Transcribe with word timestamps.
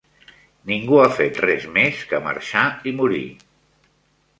Ningú 0.71 0.97
ha 1.01 1.11
fet 1.19 1.39
res 1.47 1.69
més 1.77 2.03
que 2.15 2.25
marxar 2.31 2.67
i 2.93 2.99
morir. 3.03 3.25